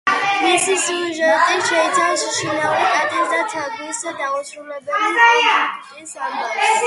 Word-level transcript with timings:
მისი 0.43 0.75
სიუჟეტი 0.83 1.57
შეიცავს 1.67 2.23
შინაური 2.37 2.87
კატისა 2.93 3.27
და 3.35 3.43
თაგვის 3.51 4.01
დაუსრულებელი 4.23 5.13
კონფლიქტის 5.19 6.19
ამბავს. 6.29 6.77